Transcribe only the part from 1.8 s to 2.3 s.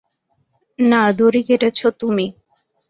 তুমি।